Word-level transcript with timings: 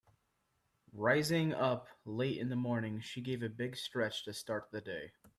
Rising 0.95 1.53
up 1.53 1.87
late 2.05 2.39
in 2.39 2.49
the 2.49 2.55
morning 2.55 3.01
she 3.01 3.21
gave 3.21 3.43
a 3.43 3.49
big 3.49 3.75
stretch 3.75 4.25
to 4.25 4.33
start 4.33 4.71
the 4.71 4.81
day. 4.81 5.11